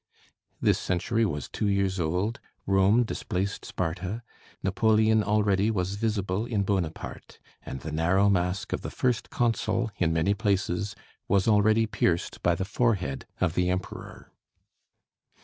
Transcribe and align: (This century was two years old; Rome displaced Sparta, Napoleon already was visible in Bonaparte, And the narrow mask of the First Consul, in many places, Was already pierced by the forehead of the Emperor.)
(This 0.59 0.79
century 0.79 1.25
was 1.27 1.47
two 1.47 1.67
years 1.67 1.99
old; 1.99 2.39
Rome 2.65 3.03
displaced 3.03 3.63
Sparta, 3.65 4.23
Napoleon 4.63 5.21
already 5.23 5.69
was 5.69 5.93
visible 5.93 6.47
in 6.47 6.63
Bonaparte, 6.63 7.37
And 7.61 7.81
the 7.81 7.91
narrow 7.91 8.27
mask 8.27 8.73
of 8.73 8.81
the 8.81 8.89
First 8.89 9.29
Consul, 9.29 9.91
in 9.97 10.11
many 10.11 10.33
places, 10.33 10.95
Was 11.27 11.47
already 11.47 11.85
pierced 11.85 12.41
by 12.41 12.55
the 12.55 12.65
forehead 12.65 13.27
of 13.39 13.53
the 13.53 13.69
Emperor.) 13.69 14.31